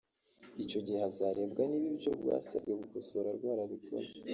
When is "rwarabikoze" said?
3.37-4.15